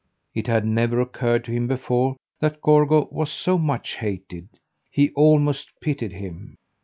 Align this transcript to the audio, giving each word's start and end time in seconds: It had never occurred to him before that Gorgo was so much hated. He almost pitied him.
It 0.33 0.47
had 0.47 0.65
never 0.65 0.99
occurred 0.99 1.43
to 1.45 1.51
him 1.51 1.67
before 1.67 2.15
that 2.39 2.59
Gorgo 2.59 3.07
was 3.11 3.31
so 3.31 3.59
much 3.59 3.97
hated. 3.97 4.49
He 4.89 5.11
almost 5.11 5.69
pitied 5.79 6.13
him. 6.13 6.57